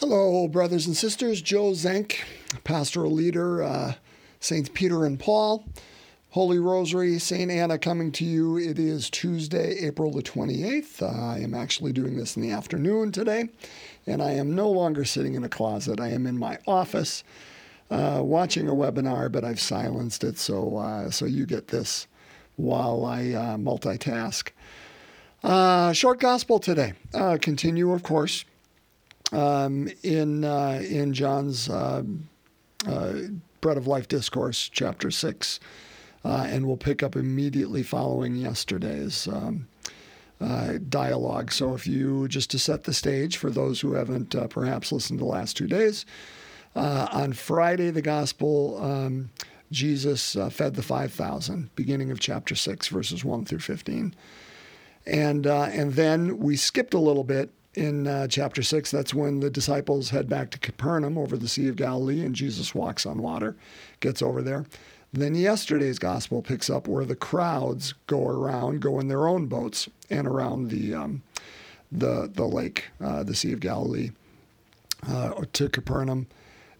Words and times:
Hello, 0.00 0.46
brothers 0.46 0.86
and 0.86 0.96
sisters. 0.96 1.42
Joe 1.42 1.72
Zenk, 1.72 2.18
pastoral 2.62 3.10
leader, 3.10 3.64
uh, 3.64 3.94
Peter 4.72 5.04
and 5.04 5.18
Paul, 5.18 5.64
Holy 6.30 6.60
Rosary, 6.60 7.18
St. 7.18 7.50
Anna 7.50 7.78
coming 7.78 8.12
to 8.12 8.24
you. 8.24 8.56
It 8.56 8.78
is 8.78 9.10
Tuesday, 9.10 9.76
April 9.84 10.12
the 10.12 10.22
28th. 10.22 11.02
Uh, 11.02 11.06
I 11.06 11.40
am 11.40 11.52
actually 11.52 11.92
doing 11.92 12.16
this 12.16 12.36
in 12.36 12.42
the 12.42 12.52
afternoon 12.52 13.10
today, 13.10 13.48
and 14.06 14.22
I 14.22 14.34
am 14.34 14.54
no 14.54 14.70
longer 14.70 15.04
sitting 15.04 15.34
in 15.34 15.42
a 15.42 15.48
closet. 15.48 15.98
I 15.98 16.10
am 16.10 16.28
in 16.28 16.38
my 16.38 16.58
office 16.64 17.24
uh, 17.90 18.20
watching 18.22 18.68
a 18.68 18.74
webinar, 18.74 19.32
but 19.32 19.42
I've 19.42 19.58
silenced 19.58 20.22
it 20.22 20.38
so, 20.38 20.76
uh, 20.76 21.10
so 21.10 21.24
you 21.24 21.44
get 21.44 21.66
this 21.66 22.06
while 22.54 23.04
I 23.04 23.32
uh, 23.32 23.56
multitask. 23.56 24.50
Uh, 25.42 25.92
short 25.92 26.20
gospel 26.20 26.60
today. 26.60 26.92
continue, 27.40 27.90
of 27.90 28.04
course 28.04 28.44
um, 29.32 29.88
in 30.02 30.44
uh, 30.44 30.82
in 30.84 31.12
John's 31.12 31.68
uh, 31.68 32.02
uh, 32.86 33.12
Bread 33.60 33.76
of 33.76 33.86
Life 33.86 34.08
discourse, 34.08 34.68
chapter 34.68 35.10
six, 35.10 35.60
uh, 36.24 36.46
and 36.48 36.66
we'll 36.66 36.76
pick 36.76 37.02
up 37.02 37.16
immediately 37.16 37.82
following 37.82 38.36
yesterday's. 38.36 39.28
Um, 39.28 39.68
uh, 40.40 40.78
dialogue. 40.88 41.50
So, 41.50 41.74
if 41.74 41.84
you 41.84 42.28
just 42.28 42.48
to 42.52 42.60
set 42.60 42.84
the 42.84 42.94
stage 42.94 43.36
for 43.36 43.50
those 43.50 43.80
who 43.80 43.94
haven't 43.94 44.36
uh, 44.36 44.46
perhaps 44.46 44.92
listened 44.92 45.18
to 45.18 45.24
the 45.24 45.28
last 45.28 45.56
two 45.56 45.66
days, 45.66 46.06
on 46.76 47.32
Friday, 47.32 47.90
the 47.90 48.02
gospel, 48.02 48.80
um, 48.80 49.30
Jesus 49.72 50.36
fed 50.52 50.76
the 50.76 50.82
5,000, 50.84 51.74
beginning 51.74 52.12
of 52.12 52.20
chapter 52.20 52.54
6, 52.54 52.86
verses 52.86 53.24
1 53.24 53.46
through 53.46 53.58
15. 53.58 54.14
And, 55.08 55.44
and 55.44 55.94
then 55.94 56.38
we 56.38 56.54
skipped 56.54 56.94
a 56.94 57.00
little 57.00 57.24
bit 57.24 57.50
in 57.74 58.06
uh, 58.06 58.26
chapter 58.26 58.62
6, 58.62 58.90
that's 58.90 59.14
when 59.14 59.40
the 59.40 59.50
disciples 59.50 60.10
head 60.10 60.28
back 60.28 60.50
to 60.50 60.58
Capernaum 60.58 61.18
over 61.18 61.36
the 61.36 61.48
Sea 61.48 61.68
of 61.68 61.76
Galilee 61.76 62.24
and 62.24 62.34
Jesus 62.34 62.74
walks 62.74 63.06
on 63.06 63.22
water, 63.22 63.56
gets 64.00 64.22
over 64.22 64.42
there. 64.42 64.66
Then 65.12 65.34
yesterday's 65.34 65.98
gospel 65.98 66.42
picks 66.42 66.68
up 66.68 66.86
where 66.86 67.04
the 67.04 67.16
crowds 67.16 67.94
go 68.06 68.26
around, 68.26 68.80
go 68.80 69.00
in 69.00 69.08
their 69.08 69.26
own 69.26 69.46
boats 69.46 69.88
and 70.10 70.26
around 70.26 70.70
the, 70.70 70.94
um, 70.94 71.22
the, 71.90 72.30
the 72.32 72.44
lake, 72.44 72.86
uh, 73.00 73.22
the 73.22 73.34
Sea 73.34 73.52
of 73.52 73.60
Galilee, 73.60 74.10
uh, 75.08 75.44
to 75.52 75.68
Capernaum 75.68 76.26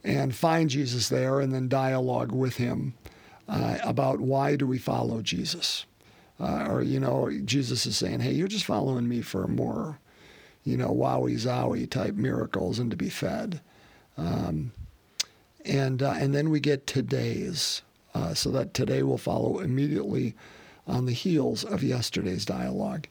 and 0.05 0.34
find 0.34 0.71
Jesus 0.71 1.09
there 1.09 1.41
and 1.41 1.53
then 1.53 1.69
dialogue 1.69 2.33
with 2.33 2.57
him 2.57 2.95
uh, 3.49 3.79
about 3.83 4.21
why 4.21 4.57
do 4.57 4.67
we 4.67 4.79
follow 4.79 5.23
Jesus. 5.23 5.87
Uh, 6.41 6.67
or, 6.69 6.83
you 6.83 7.01
know, 7.01 7.31
Jesus 7.45 7.84
is 7.87 7.97
saying, 7.97 8.21
hey, 8.21 8.33
you're 8.33 8.49
just 8.49 8.65
following 8.65 9.09
me 9.09 9.21
for 9.21 9.49
more 9.49 9.99
you 10.64 10.77
know, 10.77 10.91
wowie 10.91 11.34
zowie 11.34 11.89
type 11.89 12.14
miracles 12.14 12.78
and 12.78 12.91
to 12.91 12.97
be 12.97 13.09
fed. 13.09 13.61
Um, 14.17 14.73
and, 15.65 16.03
uh, 16.03 16.15
and 16.19 16.34
then 16.34 16.50
we 16.50 16.61
get 16.61 16.87
today's, 16.87 17.83
uh, 18.15 18.34
so 18.34 18.50
that 18.50 18.75
today 18.75 19.03
will 19.03 19.19
follow 19.19 19.59
immediately 19.59 20.34
on 20.87 21.06
the 21.06 21.12
heels 21.12 21.65
of 21.65 21.83
yesterday's 21.83 22.45
dialogue. 22.45 23.06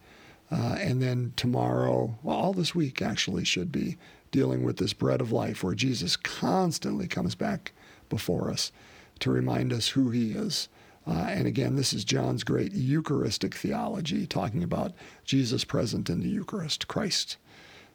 Uh, 0.52 0.78
and 0.80 1.02
then 1.02 1.34
tomorrow, 1.36 2.18
well, 2.24 2.38
all 2.38 2.54
this 2.54 2.74
week 2.74 3.02
actually 3.02 3.44
should 3.44 3.72
be 3.72 3.98
dealing 4.32 4.64
with 4.64 4.78
this 4.78 4.94
bread 4.94 5.22
of 5.22 5.32
life 5.32 5.64
where 5.64 5.76
Jesus 5.76 6.16
constantly 6.16 7.08
comes 7.08 7.36
back 7.36 7.72
before 8.10 8.50
us 8.50 8.72
to 9.20 9.32
remind 9.32 9.74
us 9.74 9.90
who 9.90 10.10
he 10.10 10.32
is 10.32 10.70
uh, 11.08 11.28
and 11.30 11.48
again, 11.48 11.76
this 11.76 11.94
is 11.94 12.04
John's 12.04 12.44
great 12.44 12.74
Eucharistic 12.74 13.56
theology, 13.56 14.28
talking 14.28 14.64
about 14.64 14.92
Jesus 15.24 15.64
present 15.64 16.10
in 16.10 16.20
the 16.20 16.30
Eucharist, 16.30 16.88
Christ 16.88 17.38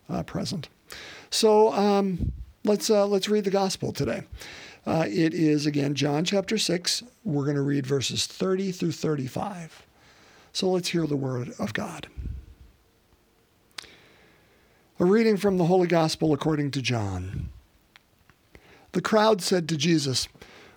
uh, 0.09 0.23
present. 0.23 0.69
So 1.31 1.73
um, 1.73 2.33
let's 2.65 2.89
uh, 2.91 3.07
let's 3.07 3.29
read 3.29 3.45
the 3.45 3.51
Gospel 3.51 3.93
today. 3.93 4.23
Uh, 4.87 5.05
it 5.09 5.33
is 5.33 5.67
again 5.67 5.95
John 5.95 6.25
chapter 6.25 6.59
six. 6.59 7.03
We're 7.23 7.45
going 7.45 7.57
to 7.57 7.63
read 7.63 7.87
verses 7.87 8.27
thirty 8.27 8.73
through 8.73 8.93
thirty-five. 8.93 9.87
So 10.53 10.71
let's 10.71 10.89
hear 10.89 11.07
the 11.07 11.17
word 11.17 11.53
of 11.59 11.73
God. 11.73 12.09
A 14.99 15.05
reading 15.05 15.37
from 15.37 15.57
the 15.57 15.65
Holy 15.65 15.87
Gospel 15.87 16.33
according 16.33 16.71
to 16.73 16.83
John. 16.83 17.49
The 18.93 19.01
crowd 19.01 19.41
said 19.41 19.69
to 19.69 19.77
Jesus, 19.77 20.29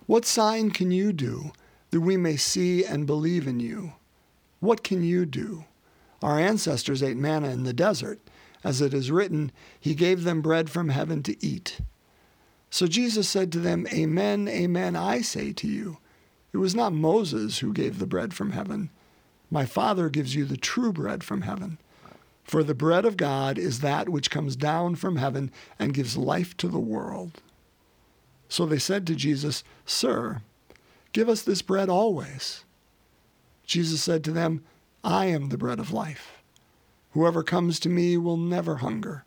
"What 0.05 0.25
sign 0.25 0.71
can 0.71 0.91
you 0.91 1.11
do?" 1.11 1.51
That 1.95 2.01
we 2.01 2.17
may 2.17 2.35
see 2.35 2.83
and 2.83 3.07
believe 3.07 3.47
in 3.47 3.61
you. 3.61 3.93
What 4.59 4.83
can 4.83 5.01
you 5.01 5.25
do? 5.25 5.63
Our 6.21 6.37
ancestors 6.37 7.01
ate 7.01 7.15
manna 7.15 7.51
in 7.51 7.63
the 7.63 7.71
desert. 7.71 8.19
As 8.65 8.81
it 8.81 8.93
is 8.93 9.11
written, 9.11 9.49
He 9.79 9.95
gave 9.95 10.25
them 10.25 10.41
bread 10.41 10.69
from 10.69 10.89
heaven 10.89 11.23
to 11.23 11.41
eat. 11.41 11.79
So 12.69 12.85
Jesus 12.85 13.29
said 13.29 13.49
to 13.53 13.59
them, 13.59 13.87
Amen, 13.93 14.49
amen, 14.49 14.97
I 14.97 15.21
say 15.21 15.53
to 15.53 15.69
you. 15.69 15.99
It 16.51 16.57
was 16.57 16.75
not 16.75 16.91
Moses 16.91 17.59
who 17.59 17.71
gave 17.71 17.97
the 17.97 18.05
bread 18.05 18.33
from 18.33 18.51
heaven. 18.51 18.89
My 19.49 19.65
Father 19.65 20.09
gives 20.09 20.35
you 20.35 20.43
the 20.43 20.57
true 20.57 20.91
bread 20.91 21.23
from 21.23 21.43
heaven. 21.43 21.77
For 22.43 22.61
the 22.61 22.75
bread 22.75 23.05
of 23.05 23.15
God 23.15 23.57
is 23.57 23.79
that 23.79 24.09
which 24.09 24.29
comes 24.29 24.57
down 24.57 24.95
from 24.95 25.15
heaven 25.15 25.49
and 25.79 25.93
gives 25.93 26.17
life 26.17 26.57
to 26.57 26.67
the 26.67 26.77
world. 26.77 27.41
So 28.49 28.65
they 28.65 28.79
said 28.79 29.07
to 29.07 29.15
Jesus, 29.15 29.63
Sir, 29.85 30.41
Give 31.15 31.29
us 31.29 31.43
this 31.43 31.61
bread 31.61 31.87
always. 31.87 32.65
Jesus 33.65 34.03
said 34.03 34.21
to 34.25 34.33
them, 34.33 34.65
I 35.01 35.27
am 35.27 35.47
the 35.47 35.57
bread 35.57 35.79
of 35.79 35.93
life. 35.93 36.43
Whoever 37.11 37.41
comes 37.41 37.79
to 37.79 37.89
me 37.89 38.17
will 38.17 38.35
never 38.35 38.75
hunger, 38.75 39.23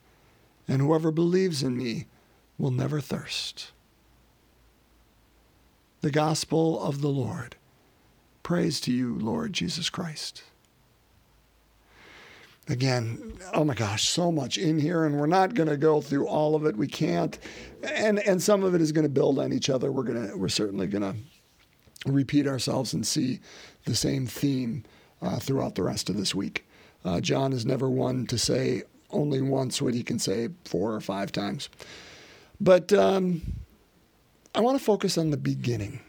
and 0.69 0.83
whoever 0.83 1.11
believes 1.11 1.63
in 1.63 1.79
me 1.79 2.05
will 2.59 2.71
never 2.71 3.01
thirst. 3.01 3.71
The 6.03 6.11
Gospel 6.11 6.79
of 6.79 7.01
the 7.01 7.09
Lord. 7.09 7.57
Praise 8.43 8.83
to 8.83 8.93
you, 8.93 9.15
Lord 9.15 9.55
Jesus 9.55 9.89
Christ. 9.89 10.43
Again, 12.69 13.33
oh 13.55 13.65
my 13.65 13.73
gosh, 13.73 14.11
so 14.11 14.31
much 14.31 14.59
in 14.59 14.79
here, 14.79 15.07
and 15.07 15.19
we're 15.19 15.27
not 15.27 15.55
going 15.55 15.71
to 15.71 15.79
go 15.79 16.03
through 16.03 16.29
all 16.29 16.55
of 16.55 16.67
it. 16.67 16.77
We 16.77 16.87
can't, 16.87 17.39
and 17.83 18.19
and 18.19 18.43
some 18.43 18.63
of 18.63 18.75
it 18.75 18.83
is 18.83 18.93
going 18.93 19.07
to 19.07 19.09
build 19.09 19.39
on 19.39 19.55
each 19.55 19.71
other. 19.71 19.91
We're 19.91 20.03
gonna, 20.03 20.37
we're 20.37 20.51
certainly 20.51 20.87
going 20.87 21.01
to 21.01 21.15
repeat 22.07 22.47
ourselves 22.47 22.93
and 22.93 23.07
see 23.07 23.41
the 23.85 23.95
same 23.95 24.27
theme 24.27 24.85
uh, 25.21 25.39
throughout 25.39 25.75
the 25.75 25.83
rest 25.83 26.09
of 26.09 26.17
this 26.17 26.35
week. 26.35 26.65
Uh, 27.05 27.21
John 27.21 27.53
is 27.53 27.67
never 27.67 27.89
one 27.89 28.27
to 28.27 28.39
say 28.39 28.83
only 29.11 29.41
once 29.41 29.81
what 29.81 29.95
he 29.95 30.03
can 30.03 30.19
say 30.19 30.49
four 30.65 30.95
or 30.95 31.01
five 31.01 31.33
times. 31.33 31.69
But 32.61 32.93
um, 32.93 33.43
I 34.55 34.61
want 34.61 34.79
to 34.79 34.85
focus 34.85 35.17
on 35.17 35.31
the 35.31 35.37
beginning. 35.37 36.01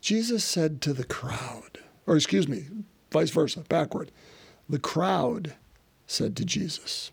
Jesus 0.00 0.44
said 0.44 0.80
to 0.82 0.92
the 0.92 1.04
crowd, 1.04 1.78
or 2.06 2.16
excuse 2.16 2.48
me, 2.48 2.66
vice 3.10 3.30
versa, 3.30 3.60
backward. 3.68 4.10
The 4.68 4.78
crowd 4.78 5.54
said 6.06 6.36
to 6.36 6.44
Jesus. 6.44 7.10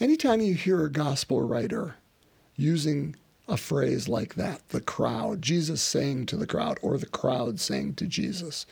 Anytime 0.00 0.40
you 0.40 0.54
hear 0.54 0.84
a 0.84 0.92
gospel 0.92 1.42
writer 1.42 1.96
using 2.56 3.16
a 3.48 3.56
phrase 3.56 4.08
like 4.08 4.34
that, 4.34 4.68
the 4.68 4.80
crowd, 4.80 5.40
Jesus 5.40 5.80
saying 5.80 6.26
to 6.26 6.36
the 6.36 6.46
crowd, 6.46 6.78
or 6.82 6.98
the 6.98 7.06
crowd 7.06 7.58
saying 7.58 7.94
to 7.94 8.06
Jesus. 8.06 8.66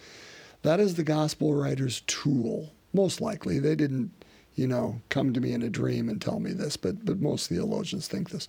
That 0.62 0.80
is 0.80 0.94
the 0.94 1.04
gospel 1.04 1.54
writer's 1.54 2.02
tool. 2.02 2.72
Most 2.92 3.20
likely, 3.20 3.58
they 3.58 3.74
didn't, 3.74 4.10
you 4.54 4.66
know, 4.66 5.00
come 5.08 5.32
to 5.32 5.40
me 5.40 5.52
in 5.52 5.62
a 5.62 5.70
dream 5.70 6.08
and 6.08 6.20
tell 6.20 6.40
me 6.40 6.52
this, 6.52 6.76
but, 6.76 7.04
but 7.04 7.20
most 7.20 7.48
theologians 7.48 8.06
think 8.06 8.30
this. 8.30 8.48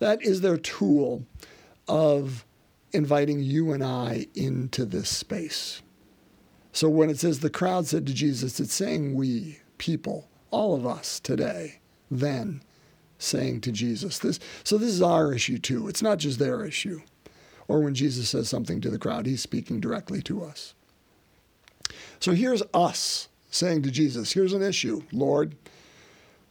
That 0.00 0.22
is 0.22 0.40
their 0.40 0.58
tool 0.58 1.24
of 1.86 2.44
inviting 2.92 3.40
you 3.40 3.72
and 3.72 3.84
I 3.84 4.26
into 4.34 4.84
this 4.84 5.08
space. 5.08 5.82
So 6.72 6.88
when 6.88 7.10
it 7.10 7.18
says 7.18 7.40
the 7.40 7.50
crowd 7.50 7.86
said 7.86 8.06
to 8.06 8.14
Jesus, 8.14 8.58
it's 8.58 8.74
saying 8.74 9.14
we, 9.14 9.60
people, 9.78 10.28
all 10.50 10.74
of 10.74 10.86
us 10.86 11.20
today, 11.20 11.80
then 12.10 12.62
saying 13.20 13.60
to 13.60 13.72
Jesus. 13.72 14.18
This, 14.18 14.40
so 14.64 14.78
this 14.78 14.88
is 14.90 15.02
our 15.02 15.32
issue 15.32 15.58
too. 15.58 15.86
It's 15.88 16.02
not 16.02 16.18
just 16.18 16.38
their 16.38 16.64
issue. 16.64 17.00
Or 17.68 17.80
when 17.80 17.94
Jesus 17.94 18.28
says 18.28 18.48
something 18.48 18.80
to 18.80 18.90
the 18.90 18.98
crowd, 18.98 19.26
he's 19.26 19.42
speaking 19.42 19.78
directly 19.80 20.20
to 20.22 20.42
us. 20.42 20.74
So 22.18 22.32
here's 22.32 22.62
us 22.74 23.28
saying 23.50 23.82
to 23.82 23.90
Jesus, 23.90 24.32
Here's 24.32 24.52
an 24.52 24.62
issue, 24.62 25.02
Lord. 25.12 25.54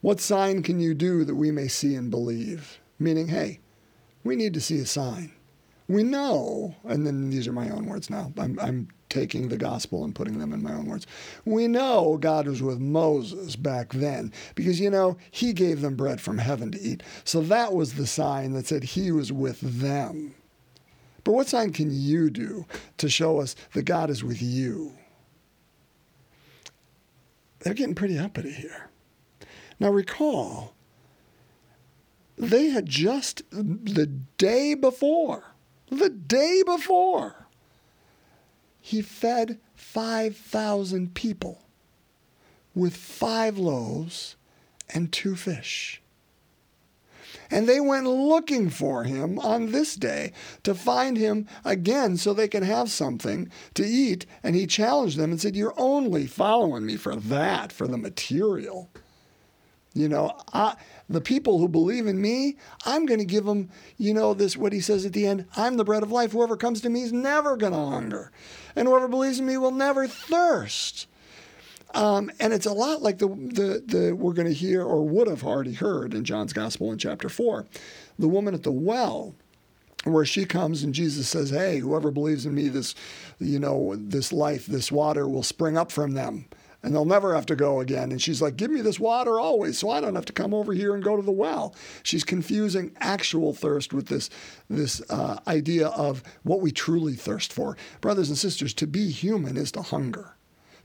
What 0.01 0.21
sign 0.21 0.63
can 0.63 0.79
you 0.79 0.93
do 0.93 1.25
that 1.25 1.35
we 1.35 1.51
may 1.51 1.67
see 1.67 1.95
and 1.95 2.09
believe? 2.09 2.79
Meaning, 2.99 3.27
hey, 3.27 3.59
we 4.23 4.37
need 4.37 4.53
to 4.53 4.61
see 4.61 4.79
a 4.79 4.85
sign. 4.85 5.33
We 5.89 6.03
know, 6.03 6.75
and 6.85 7.05
then 7.05 7.29
these 7.29 7.47
are 7.47 7.53
my 7.53 7.69
own 7.69 7.85
words 7.85 8.09
now. 8.09 8.31
I'm, 8.37 8.57
I'm 8.59 8.87
taking 9.09 9.49
the 9.49 9.57
gospel 9.57 10.03
and 10.03 10.15
putting 10.15 10.39
them 10.39 10.53
in 10.53 10.63
my 10.63 10.73
own 10.73 10.85
words. 10.85 11.07
We 11.45 11.67
know 11.67 12.17
God 12.19 12.47
was 12.47 12.61
with 12.61 12.79
Moses 12.79 13.55
back 13.55 13.93
then 13.93 14.31
because, 14.55 14.79
you 14.79 14.89
know, 14.89 15.17
he 15.31 15.51
gave 15.53 15.81
them 15.81 15.95
bread 15.95 16.21
from 16.21 16.37
heaven 16.37 16.71
to 16.71 16.79
eat. 16.79 17.03
So 17.23 17.41
that 17.41 17.73
was 17.73 17.93
the 17.93 18.07
sign 18.07 18.53
that 18.53 18.67
said 18.67 18.83
he 18.83 19.11
was 19.11 19.31
with 19.31 19.59
them. 19.61 20.35
But 21.23 21.33
what 21.33 21.47
sign 21.47 21.73
can 21.73 21.89
you 21.91 22.29
do 22.29 22.65
to 22.97 23.09
show 23.09 23.39
us 23.39 23.55
that 23.73 23.83
God 23.83 24.09
is 24.09 24.23
with 24.23 24.41
you? 24.41 24.93
They're 27.59 27.73
getting 27.73 27.95
pretty 27.95 28.17
uppity 28.17 28.51
here. 28.51 28.89
Now, 29.79 29.89
recall, 29.89 30.73
they 32.37 32.69
had 32.69 32.85
just 32.85 33.43
the 33.51 34.07
day 34.37 34.73
before, 34.73 35.55
the 35.89 36.09
day 36.09 36.63
before, 36.65 37.47
he 38.79 39.01
fed 39.01 39.59
5,000 39.75 41.13
people 41.13 41.63
with 42.73 42.95
five 42.95 43.57
loaves 43.57 44.35
and 44.93 45.11
two 45.11 45.35
fish. 45.35 46.01
And 47.51 47.67
they 47.67 47.79
went 47.79 48.05
looking 48.05 48.69
for 48.69 49.03
him 49.03 49.39
on 49.39 49.71
this 49.71 49.95
day 49.95 50.33
to 50.63 50.75
find 50.75 51.17
him 51.17 51.47
again 51.65 52.17
so 52.17 52.33
they 52.33 52.47
could 52.47 52.63
have 52.63 52.91
something 52.91 53.49
to 53.73 53.83
eat. 53.83 54.25
And 54.43 54.55
he 54.55 54.67
challenged 54.67 55.17
them 55.17 55.31
and 55.31 55.41
said, 55.41 55.55
You're 55.55 55.73
only 55.77 56.27
following 56.27 56.85
me 56.85 56.95
for 56.95 57.15
that, 57.15 57.71
for 57.71 57.87
the 57.87 57.97
material. 57.97 58.89
You 59.99 60.07
know, 60.07 60.37
I, 60.53 60.75
the 61.09 61.19
people 61.19 61.59
who 61.59 61.67
believe 61.67 62.07
in 62.07 62.21
me, 62.21 62.55
I'm 62.85 63.05
going 63.05 63.19
to 63.19 63.25
give 63.25 63.43
them, 63.43 63.69
you 63.97 64.13
know, 64.13 64.33
this, 64.33 64.55
what 64.55 64.71
he 64.71 64.79
says 64.79 65.05
at 65.05 65.11
the 65.11 65.27
end 65.27 65.45
I'm 65.57 65.75
the 65.75 65.83
bread 65.83 66.03
of 66.03 66.11
life. 66.11 66.31
Whoever 66.31 66.55
comes 66.55 66.79
to 66.81 66.89
me 66.89 67.03
is 67.03 67.11
never 67.11 67.57
going 67.57 67.73
to 67.73 67.79
hunger. 67.79 68.31
And 68.75 68.87
whoever 68.87 69.09
believes 69.09 69.39
in 69.39 69.45
me 69.45 69.57
will 69.57 69.71
never 69.71 70.07
thirst. 70.07 71.07
Um, 71.93 72.31
and 72.39 72.53
it's 72.53 72.65
a 72.65 72.71
lot 72.71 73.01
like 73.01 73.17
the, 73.17 73.27
the, 73.27 73.83
the 73.85 74.15
we're 74.15 74.33
going 74.33 74.47
to 74.47 74.53
hear 74.53 74.83
or 74.83 75.05
would 75.05 75.27
have 75.27 75.43
already 75.43 75.73
heard 75.73 76.13
in 76.13 76.23
John's 76.23 76.53
Gospel 76.53 76.91
in 76.91 76.97
chapter 76.97 77.27
4. 77.27 77.65
The 78.19 78.27
woman 78.27 78.53
at 78.53 78.63
the 78.63 78.71
well, 78.71 79.35
where 80.05 80.25
she 80.25 80.45
comes 80.45 80.83
and 80.83 80.93
Jesus 80.93 81.27
says, 81.27 81.49
Hey, 81.49 81.79
whoever 81.79 82.09
believes 82.09 82.45
in 82.45 82.55
me, 82.55 82.69
this, 82.69 82.95
you 83.39 83.59
know, 83.59 83.95
this 83.97 84.31
life, 84.31 84.65
this 84.65 84.93
water 84.93 85.27
will 85.27 85.43
spring 85.43 85.77
up 85.77 85.91
from 85.91 86.13
them 86.13 86.45
and 86.81 86.93
they'll 86.93 87.05
never 87.05 87.35
have 87.35 87.45
to 87.47 87.55
go 87.55 87.79
again. 87.79 88.11
And 88.11 88.21
she's 88.21 88.41
like, 88.41 88.55
Give 88.55 88.71
me 88.71 88.81
this 88.81 88.99
water 88.99 89.39
always 89.39 89.77
so 89.77 89.89
I 89.89 89.99
don't 89.99 90.15
have 90.15 90.25
to 90.25 90.33
come 90.33 90.53
over 90.53 90.73
here 90.73 90.93
and 90.93 91.03
go 91.03 91.15
to 91.15 91.21
the 91.21 91.31
well. 91.31 91.75
She's 92.03 92.23
confusing 92.23 92.95
actual 92.99 93.53
thirst 93.53 93.93
with 93.93 94.07
this, 94.07 94.29
this 94.69 95.01
uh, 95.09 95.39
idea 95.47 95.87
of 95.89 96.23
what 96.43 96.61
we 96.61 96.71
truly 96.71 97.15
thirst 97.15 97.51
for. 97.51 97.77
Brothers 98.01 98.29
and 98.29 98.37
sisters, 98.37 98.73
to 98.75 98.87
be 98.87 99.09
human 99.09 99.57
is 99.57 99.71
to 99.73 99.81
hunger. 99.81 100.35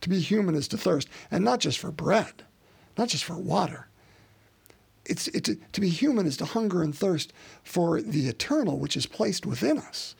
To 0.00 0.08
be 0.08 0.20
human 0.20 0.54
is 0.54 0.68
to 0.68 0.76
thirst, 0.76 1.08
and 1.30 1.44
not 1.44 1.60
just 1.60 1.78
for 1.78 1.90
bread, 1.90 2.44
not 2.98 3.08
just 3.08 3.24
for 3.24 3.38
water. 3.38 3.88
It's, 5.06 5.28
it, 5.28 5.72
to 5.72 5.80
be 5.80 5.88
human 5.88 6.26
is 6.26 6.36
to 6.38 6.44
hunger 6.44 6.82
and 6.82 6.94
thirst 6.94 7.32
for 7.62 8.00
the 8.00 8.28
eternal 8.28 8.78
which 8.78 8.96
is 8.96 9.06
placed 9.06 9.46
within 9.46 9.78
us. 9.78 10.14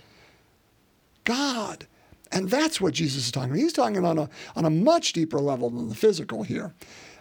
God. 1.25 1.87
And 2.35 2.51
that's 2.51 2.81
what 2.81 2.95
Jesus 2.95 3.27
is 3.27 3.33
talking 3.33 3.51
about. 3.51 3.61
He's 3.61 3.73
talking 3.73 4.05
on 4.05 4.19
a, 4.19 4.29
on 4.57 4.65
a 4.65 4.71
much 4.71 5.13
deeper 5.13 5.39
level 5.39 5.71
than 5.71 5.89
the 5.89 5.95
physical 5.95 6.43
here. 6.43 6.75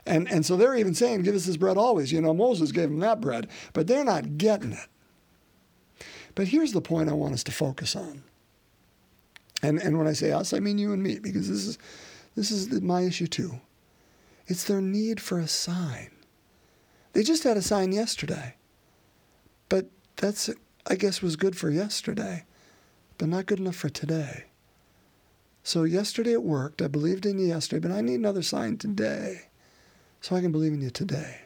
And, 0.07 0.29
and 0.29 0.43
so 0.43 0.57
they're 0.57 0.75
even 0.75 0.95
saying, 0.95 1.21
Give 1.21 1.35
us 1.35 1.45
this 1.45 1.55
bread 1.55 1.77
always. 1.77 2.11
You 2.11 2.19
know, 2.19 2.33
Moses 2.33 2.71
gave 2.71 2.89
them 2.89 2.99
that 3.01 3.21
bread, 3.21 3.47
but 3.73 3.85
they're 3.85 4.03
not 4.03 4.39
getting 4.39 4.73
it. 4.73 6.05
But 6.33 6.47
here's 6.47 6.71
the 6.71 6.81
point 6.81 7.09
I 7.09 7.13
want 7.13 7.35
us 7.35 7.43
to 7.43 7.51
focus 7.51 7.95
on. 7.95 8.23
And, 9.61 9.79
and 9.79 9.99
when 9.99 10.07
I 10.07 10.13
say 10.13 10.31
us, 10.31 10.51
I 10.51 10.59
mean 10.59 10.79
you 10.79 10.91
and 10.91 11.03
me, 11.03 11.19
because 11.19 11.47
this 11.47 11.67
is, 11.67 11.77
this 12.35 12.49
is 12.49 12.81
my 12.81 13.01
issue 13.01 13.27
too. 13.27 13.61
It's 14.47 14.63
their 14.65 14.81
need 14.81 15.21
for 15.21 15.37
a 15.37 15.47
sign. 15.47 16.09
They 17.13 17.21
just 17.21 17.43
had 17.43 17.55
a 17.55 17.61
sign 17.61 17.91
yesterday. 17.91 18.55
But 19.69 19.85
that's, 20.15 20.49
I 20.87 20.95
guess, 20.95 21.21
was 21.21 21.35
good 21.35 21.55
for 21.55 21.69
yesterday, 21.69 22.45
but 23.19 23.29
not 23.29 23.45
good 23.45 23.59
enough 23.59 23.75
for 23.75 23.89
today. 23.89 24.45
So 25.63 25.83
yesterday 25.83 26.33
it 26.33 26.43
worked. 26.43 26.81
I 26.81 26.87
believed 26.87 27.25
in 27.25 27.39
you 27.39 27.47
yesterday, 27.47 27.87
but 27.87 27.95
I 27.95 28.01
need 28.01 28.15
another 28.15 28.41
sign 28.41 28.77
today 28.77 29.43
so 30.21 30.35
I 30.35 30.41
can 30.41 30.51
believe 30.51 30.73
in 30.73 30.81
you 30.81 30.89
today. 30.89 31.41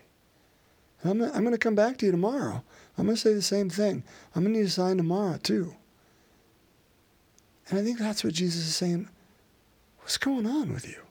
I'm, 1.03 1.21
I'm 1.21 1.43
going 1.43 1.51
to 1.51 1.57
come 1.57 1.75
back 1.75 1.97
to 1.97 2.07
you 2.07 2.11
tomorrow. 2.11 2.63
I'm 2.97 3.05
going 3.05 3.15
to 3.15 3.21
say 3.21 3.33
the 3.33 3.41
same 3.41 3.69
thing. 3.69 4.03
I'm 4.35 4.43
going 4.43 4.53
to 4.53 4.59
need 4.59 4.67
a 4.67 4.71
sign 4.71 4.97
tomorrow, 4.97 5.37
too. 5.37 5.75
And 7.69 7.77
I 7.77 7.83
think 7.83 7.99
that's 7.99 8.23
what 8.23 8.33
Jesus 8.33 8.65
is 8.65 8.75
saying 8.75 9.09
What's 10.07 10.17
going 10.17 10.47
on 10.47 10.73
with 10.73 10.87
you? 10.87 11.01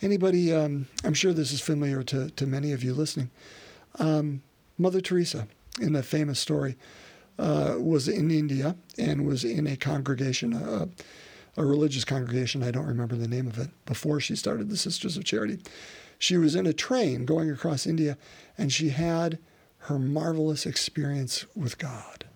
Anybody, 0.00 0.54
um, 0.54 0.86
I'm 1.02 1.12
sure 1.12 1.32
this 1.32 1.50
is 1.50 1.60
familiar 1.60 2.04
to, 2.04 2.30
to 2.30 2.46
many 2.46 2.70
of 2.70 2.84
you 2.84 2.94
listening. 2.94 3.30
Um, 3.98 4.42
Mother 4.78 5.00
Teresa, 5.00 5.48
in 5.80 5.92
that 5.94 6.04
famous 6.04 6.38
story, 6.38 6.76
uh, 7.38 7.76
was 7.78 8.08
in 8.08 8.30
India 8.30 8.76
and 8.98 9.26
was 9.26 9.44
in 9.44 9.66
a 9.66 9.76
congregation, 9.76 10.52
a, 10.52 10.88
a 11.56 11.64
religious 11.64 12.04
congregation, 12.04 12.62
I 12.62 12.70
don't 12.70 12.86
remember 12.86 13.16
the 13.16 13.28
name 13.28 13.46
of 13.46 13.58
it, 13.58 13.70
before 13.86 14.20
she 14.20 14.36
started 14.36 14.68
the 14.68 14.76
Sisters 14.76 15.16
of 15.16 15.24
Charity. 15.24 15.58
She 16.18 16.36
was 16.36 16.54
in 16.54 16.66
a 16.66 16.72
train 16.72 17.24
going 17.24 17.50
across 17.50 17.86
India 17.86 18.16
and 18.56 18.72
she 18.72 18.90
had 18.90 19.38
her 19.78 19.98
marvelous 19.98 20.66
experience 20.66 21.44
with 21.56 21.78
God. 21.78 22.26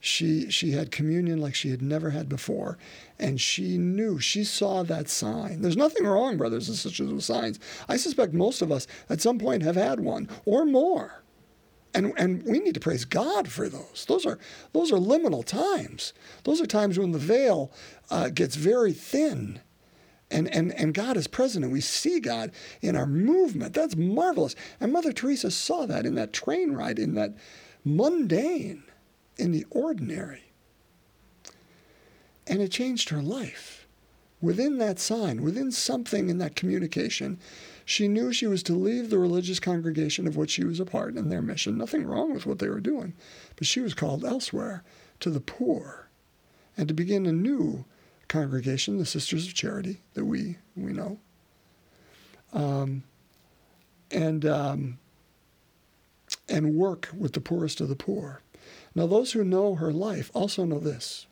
She 0.00 0.50
she 0.50 0.72
had 0.72 0.90
communion 0.90 1.40
like 1.40 1.54
she 1.54 1.70
had 1.70 1.80
never 1.80 2.10
had 2.10 2.28
before 2.28 2.76
and 3.18 3.40
she 3.40 3.78
knew 3.78 4.18
she 4.18 4.44
saw 4.44 4.82
that 4.82 5.08
sign. 5.08 5.62
There's 5.62 5.76
nothing 5.76 6.04
wrong 6.04 6.36
brothers 6.36 6.68
and 6.68 6.76
sisters 6.76 7.12
with 7.12 7.24
signs. 7.24 7.58
I 7.88 7.96
suspect 7.96 8.34
most 8.34 8.60
of 8.60 8.70
us 8.70 8.86
at 9.08 9.22
some 9.22 9.38
point 9.38 9.62
have 9.62 9.76
had 9.76 10.00
one 10.00 10.28
or 10.44 10.66
more 10.66 11.23
and 11.94 12.12
and 12.16 12.42
we 12.44 12.58
need 12.58 12.74
to 12.74 12.80
praise 12.80 13.04
god 13.04 13.48
for 13.48 13.68
those 13.68 14.04
those 14.08 14.26
are 14.26 14.38
those 14.72 14.92
are 14.92 14.96
liminal 14.96 15.44
times 15.44 16.12
those 16.44 16.60
are 16.60 16.66
times 16.66 16.98
when 16.98 17.12
the 17.12 17.18
veil 17.18 17.70
uh, 18.10 18.28
gets 18.28 18.56
very 18.56 18.92
thin 18.92 19.60
and, 20.30 20.52
and, 20.52 20.72
and 20.72 20.94
God 20.94 21.16
is 21.16 21.28
present, 21.28 21.64
and 21.64 21.72
we 21.72 21.80
see 21.80 22.18
God 22.18 22.50
in 22.80 22.96
our 22.96 23.06
movement. 23.06 23.72
That's 23.72 23.94
marvelous. 23.94 24.56
And 24.80 24.92
Mother 24.92 25.12
Teresa 25.12 25.50
saw 25.50 25.86
that 25.86 26.06
in 26.06 26.16
that 26.16 26.32
train 26.32 26.72
ride, 26.72 26.98
in 26.98 27.14
that 27.14 27.36
mundane 27.84 28.82
in 29.36 29.52
the 29.52 29.64
ordinary. 29.70 30.52
And 32.46 32.60
it 32.60 32.70
changed 32.70 33.10
her 33.10 33.22
life. 33.22 33.83
Within 34.40 34.78
that 34.78 34.98
sign, 34.98 35.42
within 35.42 35.70
something 35.72 36.28
in 36.28 36.38
that 36.38 36.56
communication, 36.56 37.38
she 37.84 38.08
knew 38.08 38.32
she 38.32 38.46
was 38.46 38.62
to 38.64 38.74
leave 38.74 39.10
the 39.10 39.18
religious 39.18 39.60
congregation 39.60 40.26
of 40.26 40.36
which 40.36 40.50
she 40.50 40.64
was 40.64 40.80
a 40.80 40.84
part 40.84 41.14
and 41.14 41.30
their 41.30 41.42
mission. 41.42 41.78
Nothing 41.78 42.04
wrong 42.04 42.32
with 42.32 42.46
what 42.46 42.58
they 42.58 42.68
were 42.68 42.80
doing, 42.80 43.14
but 43.56 43.66
she 43.66 43.80
was 43.80 43.94
called 43.94 44.24
elsewhere 44.24 44.82
to 45.20 45.30
the 45.30 45.40
poor 45.40 46.08
and 46.76 46.88
to 46.88 46.94
begin 46.94 47.26
a 47.26 47.32
new 47.32 47.84
congregation, 48.28 48.98
the 48.98 49.06
Sisters 49.06 49.46
of 49.46 49.54
Charity, 49.54 50.00
that 50.14 50.24
we, 50.24 50.56
we 50.76 50.92
know. 50.92 51.18
Um, 52.52 53.04
and, 54.10 54.44
um, 54.44 54.98
and 56.48 56.74
work 56.74 57.08
with 57.16 57.32
the 57.32 57.40
poorest 57.40 57.80
of 57.80 57.88
the 57.88 57.96
poor. 57.96 58.42
Now, 58.94 59.06
those 59.06 59.32
who 59.32 59.44
know 59.44 59.74
her 59.74 59.92
life 59.92 60.30
also 60.34 60.64
know 60.64 60.78
this 60.78 61.26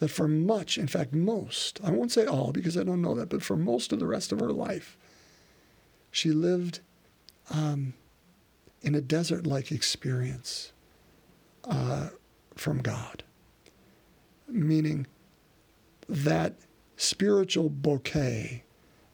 that 0.00 0.08
for 0.08 0.28
much, 0.28 0.76
in 0.76 0.86
fact, 0.86 1.14
most, 1.14 1.80
I 1.84 1.90
won't 1.90 2.12
say 2.12 2.26
all 2.26 2.52
because 2.52 2.76
I 2.76 2.82
don't 2.82 3.02
know 3.02 3.14
that, 3.14 3.28
but 3.28 3.42
for 3.42 3.56
most 3.56 3.92
of 3.92 3.98
the 3.98 4.06
rest 4.06 4.32
of 4.32 4.40
her 4.40 4.52
life, 4.52 4.96
she 6.10 6.30
lived 6.30 6.80
um, 7.50 7.94
in 8.82 8.94
a 8.94 9.00
desert 9.00 9.46
like 9.46 9.70
experience 9.70 10.72
uh, 11.64 12.08
from 12.56 12.78
God. 12.78 13.22
Meaning 14.48 15.06
that 16.08 16.54
spiritual 16.96 17.68
bouquet 17.68 18.64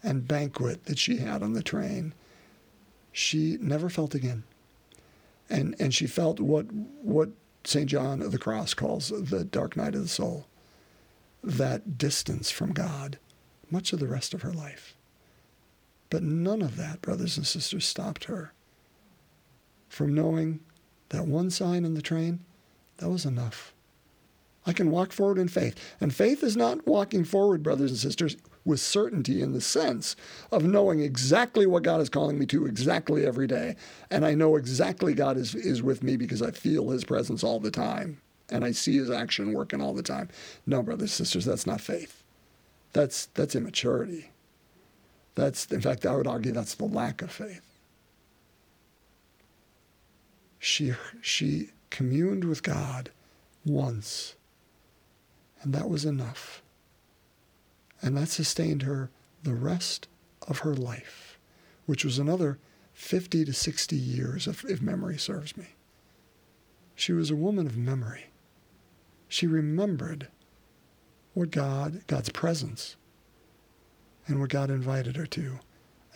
and 0.02 0.26
banquet 0.26 0.84
that 0.84 0.98
she 0.98 1.18
had 1.18 1.42
on 1.42 1.52
the 1.52 1.62
train, 1.62 2.14
she 3.12 3.58
never 3.60 3.90
felt 3.90 4.14
again 4.14 4.44
and 5.48 5.74
and 5.78 5.94
she 5.94 6.06
felt 6.06 6.40
what 6.40 6.66
what 6.72 7.30
St. 7.64 7.86
John 7.86 8.22
of 8.22 8.32
the 8.32 8.38
Cross 8.38 8.74
calls 8.74 9.08
the 9.08 9.44
dark 9.44 9.76
night 9.76 9.94
of 9.94 10.02
the 10.02 10.08
soul, 10.08 10.46
that 11.46 11.96
distance 11.96 12.50
from 12.50 12.72
God, 12.72 13.18
much 13.70 13.92
of 13.92 14.00
the 14.00 14.08
rest 14.08 14.34
of 14.34 14.42
her 14.42 14.52
life. 14.52 14.96
But 16.10 16.22
none 16.22 16.60
of 16.60 16.76
that, 16.76 17.00
brothers 17.00 17.36
and 17.36 17.46
sisters, 17.46 17.84
stopped 17.84 18.24
her 18.24 18.52
from 19.88 20.14
knowing 20.14 20.60
that 21.10 21.26
one 21.26 21.50
sign 21.50 21.84
in 21.84 21.94
the 21.94 22.02
train, 22.02 22.40
that 22.98 23.08
was 23.08 23.24
enough. 23.24 23.72
I 24.66 24.72
can 24.72 24.90
walk 24.90 25.12
forward 25.12 25.38
in 25.38 25.46
faith. 25.46 25.76
And 26.00 26.12
faith 26.12 26.42
is 26.42 26.56
not 26.56 26.86
walking 26.86 27.24
forward, 27.24 27.62
brothers 27.62 27.92
and 27.92 28.00
sisters, 28.00 28.36
with 28.64 28.80
certainty 28.80 29.40
in 29.40 29.52
the 29.52 29.60
sense 29.60 30.16
of 30.50 30.64
knowing 30.64 30.98
exactly 30.98 31.66
what 31.66 31.84
God 31.84 32.00
is 32.00 32.08
calling 32.08 32.36
me 32.36 32.46
to 32.46 32.66
exactly 32.66 33.24
every 33.24 33.46
day. 33.46 33.76
And 34.10 34.26
I 34.26 34.34
know 34.34 34.56
exactly 34.56 35.14
God 35.14 35.36
is, 35.36 35.54
is 35.54 35.84
with 35.84 36.02
me 36.02 36.16
because 36.16 36.42
I 36.42 36.50
feel 36.50 36.90
his 36.90 37.04
presence 37.04 37.44
all 37.44 37.60
the 37.60 37.70
time 37.70 38.20
and 38.50 38.64
I 38.64 38.72
see 38.72 38.96
his 38.96 39.10
action 39.10 39.52
working 39.52 39.80
all 39.80 39.94
the 39.94 40.02
time. 40.02 40.28
No, 40.66 40.82
brothers 40.82 41.18
and 41.18 41.26
sisters, 41.26 41.44
that's 41.44 41.66
not 41.66 41.80
faith. 41.80 42.22
That's, 42.92 43.26
that's 43.26 43.54
immaturity. 43.54 44.30
That's, 45.34 45.66
in 45.66 45.80
fact, 45.80 46.06
I 46.06 46.16
would 46.16 46.26
argue 46.26 46.52
that's 46.52 46.74
the 46.74 46.84
lack 46.84 47.22
of 47.22 47.30
faith. 47.30 47.78
She, 50.58 50.94
she 51.20 51.70
communed 51.90 52.44
with 52.44 52.62
God 52.62 53.10
once 53.64 54.36
and 55.66 55.74
that 55.74 55.88
was 55.88 56.04
enough. 56.04 56.62
And 58.00 58.16
that 58.16 58.28
sustained 58.28 58.82
her 58.82 59.10
the 59.42 59.54
rest 59.54 60.06
of 60.46 60.60
her 60.60 60.76
life, 60.76 61.40
which 61.86 62.04
was 62.04 62.20
another 62.20 62.58
50 62.92 63.44
to 63.44 63.52
60 63.52 63.96
years, 63.96 64.46
if, 64.46 64.64
if 64.64 64.80
memory 64.80 65.18
serves 65.18 65.56
me. 65.56 65.66
She 66.94 67.12
was 67.12 67.32
a 67.32 67.36
woman 67.36 67.66
of 67.66 67.76
memory. 67.76 68.26
She 69.28 69.46
remembered 69.46 70.28
what 71.34 71.50
God, 71.50 72.02
God's 72.06 72.30
presence, 72.30 72.96
and 74.26 74.40
what 74.40 74.50
God 74.50 74.70
invited 74.70 75.16
her 75.16 75.26
to, 75.26 75.60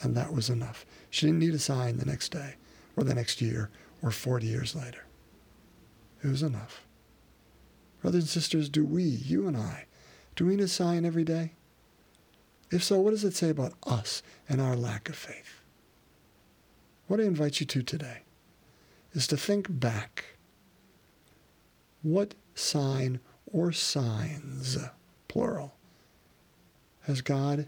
and 0.03 0.17
that 0.17 0.33
was 0.33 0.49
enough. 0.49 0.87
She 1.11 1.27
didn't 1.27 1.41
need 1.41 1.55
a 1.55 1.59
sign 1.59 1.99
the 1.99 2.07
next 2.07 2.31
day, 2.31 2.55
or 2.97 3.05
the 3.05 3.15
next 3.15 3.41
year, 3.41 3.71
or 4.03 4.11
40 4.11 4.47
years 4.47 4.75
later. 4.75 5.05
It 6.23 6.29
was 6.29 6.43
enough. 6.43 6.87
Brothers 8.01 8.23
and 8.23 8.31
sisters, 8.31 8.69
do 8.69 8.85
we, 8.85 9.03
you 9.03 9.47
and 9.47 9.57
I, 9.57 9.87
do 10.37 10.47
we 10.47 10.57
need 10.57 10.65
a 10.65 10.69
sign 10.69 11.05
every 11.05 11.25
day? 11.25 11.53
If 12.71 12.83
so, 12.83 13.01
what 13.01 13.11
does 13.11 13.25
it 13.25 13.35
say 13.35 13.51
about 13.51 13.75
us 13.87 14.23
and 14.49 14.61
our 14.61 14.77
lack 14.77 15.09
of 15.09 15.17
faith? 15.17 15.61
What 17.09 17.21
I 17.21 17.25
invite 17.25 17.61
you 17.61 17.67
to 17.67 17.83
today 17.83 18.23
is 19.13 19.27
to 19.27 19.37
think 19.37 19.67
back. 19.69 20.37
What 22.03 22.35
sign 22.55 23.21
or 23.47 23.73
signs 23.73 24.79
plural, 25.29 25.75
has 27.03 27.21
God 27.21 27.67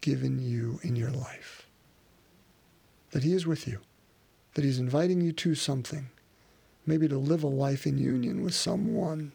given 0.00 0.38
you 0.38 0.80
in 0.82 0.96
your 0.96 1.10
life? 1.10 1.66
That 3.12 3.22
He 3.22 3.32
is 3.32 3.46
with 3.46 3.66
you, 3.66 3.80
that 4.54 4.64
He's 4.64 4.78
inviting 4.78 5.20
you 5.20 5.32
to 5.32 5.54
something, 5.54 6.10
maybe 6.86 7.08
to 7.08 7.18
live 7.18 7.42
a 7.42 7.48
life 7.48 7.86
in 7.86 7.98
union 7.98 8.42
with 8.42 8.54
someone, 8.54 9.32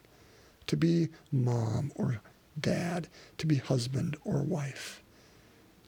to 0.67 0.77
be 0.77 1.09
mom 1.31 1.91
or 1.95 2.21
dad, 2.59 3.07
to 3.37 3.47
be 3.47 3.55
husband 3.55 4.15
or 4.23 4.41
wife, 4.41 5.01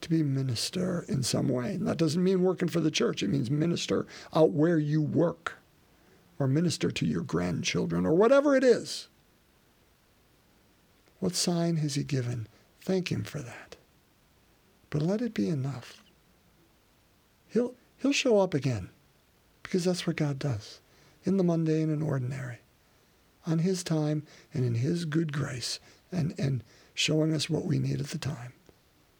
to 0.01 0.09
be 0.09 0.23
minister 0.23 1.05
in 1.07 1.23
some 1.23 1.47
way. 1.47 1.75
And 1.75 1.87
that 1.87 1.97
doesn't 1.97 2.23
mean 2.23 2.43
working 2.43 2.67
for 2.67 2.79
the 2.79 2.91
church, 2.91 3.23
it 3.23 3.29
means 3.29 3.49
minister 3.49 4.05
out 4.33 4.51
where 4.51 4.77
you 4.77 5.01
work, 5.01 5.57
or 6.39 6.47
minister 6.47 6.91
to 6.91 7.05
your 7.05 7.23
grandchildren, 7.23 8.05
or 8.05 8.13
whatever 8.13 8.55
it 8.55 8.63
is. 8.63 9.07
What 11.19 11.35
sign 11.35 11.77
has 11.77 11.95
he 11.95 12.03
given? 12.03 12.47
Thank 12.81 13.11
him 13.11 13.23
for 13.23 13.39
that. 13.39 13.75
But 14.89 15.01
let 15.01 15.21
it 15.21 15.33
be 15.33 15.49
enough. 15.49 16.03
He'll, 17.49 17.73
he'll 17.97 18.11
show 18.13 18.39
up 18.39 18.53
again 18.53 18.89
because 19.63 19.83
that's 19.83 20.05
what 20.05 20.15
God 20.15 20.39
does 20.39 20.79
in 21.25 21.35
the 21.37 21.43
mundane 21.43 21.89
and 21.89 22.01
ordinary, 22.01 22.59
on 23.45 23.59
his 23.59 23.83
time 23.83 24.23
and 24.53 24.63
in 24.63 24.75
his 24.75 25.03
good 25.03 25.33
grace 25.33 25.79
and, 26.09 26.33
and 26.37 26.63
showing 26.93 27.33
us 27.33 27.49
what 27.49 27.65
we 27.65 27.79
need 27.79 27.99
at 27.99 28.07
the 28.07 28.17
time. 28.17 28.53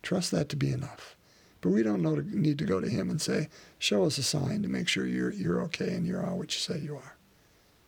Trust 0.02 0.32
that 0.32 0.48
to 0.50 0.56
be 0.56 0.72
enough. 0.72 1.17
But 1.62 1.70
we 1.72 1.84
don't 1.84 2.04
to, 2.04 2.22
need 2.38 2.60
to 2.60 2.66
go 2.66 2.80
to 2.80 2.90
him 2.90 3.10
and 3.10 3.22
say, 3.22 3.50
show 3.80 4.04
us 4.04 4.18
a 4.18 4.24
sign 4.24 4.62
to 4.62 4.68
make 4.68 4.88
sure 4.88 5.08
you're, 5.08 5.34
you're 5.34 5.62
okay 5.64 5.90
and 5.90 6.06
you're 6.06 6.26
all 6.26 6.38
what 6.38 6.54
you 6.54 6.60
say 6.60 6.80
you 6.80 6.96
are. 6.96 7.18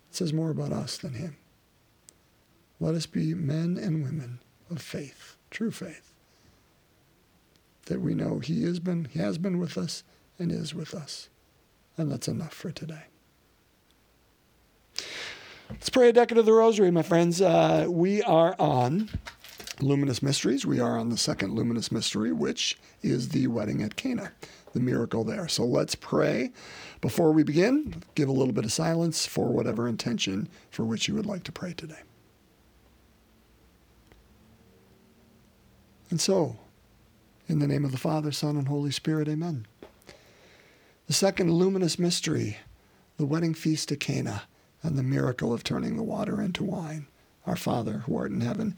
It 0.09 0.15
says 0.15 0.33
more 0.33 0.49
about 0.49 0.73
us 0.73 0.97
than 0.97 1.13
him. 1.13 1.37
Let 2.79 2.95
us 2.95 3.05
be 3.05 3.33
men 3.33 3.77
and 3.77 4.03
women 4.03 4.39
of 4.71 4.81
faith, 4.81 5.35
true 5.51 5.71
faith, 5.71 6.13
that 7.85 7.99
we 7.99 8.13
know 8.13 8.39
He 8.39 8.63
has 8.63 8.79
been, 8.79 9.05
He 9.05 9.19
has 9.19 9.37
been 9.37 9.59
with 9.59 9.77
us 9.77 10.03
and 10.37 10.51
is 10.51 10.73
with 10.73 10.95
us. 10.95 11.29
And 11.97 12.09
that's 12.09 12.29
enough 12.29 12.53
for 12.53 12.71
today. 12.71 13.03
Let's 15.69 15.89
pray 15.89 16.09
a 16.09 16.13
decade 16.13 16.37
of 16.37 16.45
the 16.45 16.53
Rosary, 16.53 16.89
my 16.89 17.01
friends. 17.01 17.41
Uh, 17.41 17.85
we 17.89 18.23
are 18.23 18.55
on 18.57 19.09
Luminous 19.81 20.21
Mysteries. 20.21 20.65
We 20.65 20.79
are 20.79 20.97
on 20.97 21.09
the 21.09 21.17
second 21.17 21.53
Luminous 21.53 21.91
Mystery, 21.91 22.31
which 22.31 22.77
is 23.01 23.29
the 23.29 23.47
wedding 23.47 23.81
at 23.81 23.95
Cana, 23.95 24.31
the 24.73 24.79
miracle 24.79 25.23
there. 25.23 25.47
So 25.47 25.65
let's 25.65 25.95
pray. 25.95 26.51
Before 27.01 27.31
we 27.31 27.43
begin, 27.43 28.03
give 28.15 28.29
a 28.29 28.33
little 28.33 28.53
bit 28.53 28.65
of 28.65 28.71
silence 28.71 29.25
for 29.25 29.47
whatever 29.47 29.87
intention 29.87 30.49
for 30.69 30.83
which 30.83 31.07
you 31.07 31.15
would 31.15 31.25
like 31.25 31.43
to 31.43 31.51
pray 31.51 31.73
today. 31.73 32.01
And 36.09 36.19
so, 36.19 36.57
in 37.47 37.59
the 37.59 37.67
name 37.67 37.85
of 37.85 37.91
the 37.91 37.97
Father, 37.97 38.31
Son, 38.31 38.57
and 38.57 38.67
Holy 38.67 38.91
Spirit, 38.91 39.27
amen. 39.27 39.67
The 41.07 41.13
second 41.13 41.51
luminous 41.51 41.97
mystery, 41.97 42.57
the 43.17 43.25
wedding 43.25 43.53
feast 43.53 43.91
at 43.91 43.99
Cana, 43.99 44.43
and 44.81 44.97
the 44.97 45.03
miracle 45.03 45.53
of 45.53 45.63
turning 45.63 45.97
the 45.97 46.03
water 46.03 46.41
into 46.41 46.63
wine. 46.63 47.07
Our 47.45 47.55
Father, 47.55 48.03
who 48.05 48.15
art 48.15 48.31
in 48.31 48.41
heaven, 48.41 48.77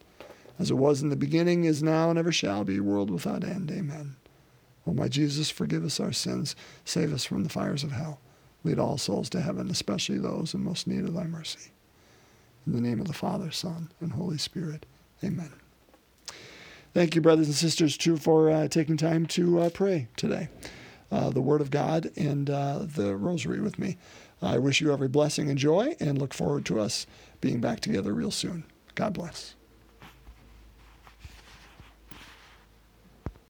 as 0.61 0.69
it 0.69 0.75
was 0.75 1.01
in 1.01 1.09
the 1.09 1.15
beginning, 1.15 1.63
is 1.63 1.81
now, 1.81 2.11
and 2.11 2.19
ever 2.19 2.31
shall 2.31 2.63
be, 2.63 2.79
world 2.79 3.09
without 3.09 3.43
end. 3.43 3.71
Amen. 3.71 4.15
O 4.85 4.93
my 4.93 5.07
Jesus, 5.07 5.49
forgive 5.49 5.83
us 5.83 5.99
our 5.99 6.11
sins, 6.11 6.55
save 6.85 7.11
us 7.13 7.25
from 7.25 7.43
the 7.43 7.49
fires 7.49 7.83
of 7.83 7.91
hell. 7.91 8.19
Lead 8.63 8.77
all 8.77 8.99
souls 8.99 9.27
to 9.31 9.41
heaven, 9.41 9.71
especially 9.71 10.19
those 10.19 10.53
in 10.53 10.63
most 10.63 10.85
need 10.85 11.03
of 11.03 11.15
thy 11.15 11.23
mercy. 11.23 11.71
In 12.67 12.73
the 12.73 12.81
name 12.81 13.01
of 13.01 13.07
the 13.07 13.13
Father, 13.13 13.49
Son, 13.49 13.89
and 13.99 14.13
Holy 14.13 14.37
Spirit. 14.37 14.85
Amen. 15.23 15.51
Thank 16.93 17.15
you, 17.15 17.21
brothers 17.21 17.47
and 17.47 17.55
sisters, 17.55 17.97
too, 17.97 18.17
for 18.17 18.51
uh, 18.51 18.67
taking 18.67 18.97
time 18.97 19.25
to 19.27 19.61
uh, 19.61 19.69
pray 19.71 20.09
today. 20.15 20.49
Uh, 21.11 21.31
the 21.31 21.41
Word 21.41 21.61
of 21.61 21.71
God 21.71 22.11
and 22.15 22.51
uh, 22.51 22.79
the 22.83 23.15
Rosary 23.15 23.61
with 23.61 23.79
me. 23.79 23.97
I 24.43 24.59
wish 24.59 24.79
you 24.79 24.93
every 24.93 25.07
blessing 25.07 25.49
and 25.49 25.57
joy 25.57 25.95
and 25.99 26.19
look 26.19 26.35
forward 26.35 26.65
to 26.65 26.79
us 26.79 27.07
being 27.41 27.61
back 27.61 27.79
together 27.79 28.13
real 28.13 28.31
soon. 28.31 28.63
God 28.93 29.13
bless. 29.13 29.55